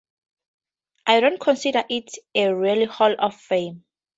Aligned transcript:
I 1.05 1.19
don't 1.19 1.39
consider 1.39 1.83
it 1.87 2.09
a 2.33 2.51
real 2.51 2.87
Hall 2.87 3.13
of 3.19 3.35
Fame. 3.35 3.85